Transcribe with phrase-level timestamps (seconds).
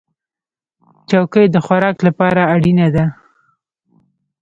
[1.09, 3.05] چوکۍ د خوراک لپاره اړینه ده.